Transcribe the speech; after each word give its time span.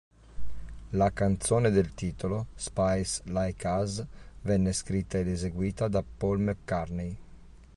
La 0.97 1.11
canzone 1.13 1.69
del 1.69 1.93
titolo, 1.93 2.47
"Spies 2.55 3.21
Like 3.25 3.67
Us", 3.67 4.03
venne 4.41 4.73
scritta 4.73 5.19
ed 5.19 5.27
eseguita 5.27 5.87
da 5.87 6.03
Paul 6.17 6.39
McCartney. 6.39 7.15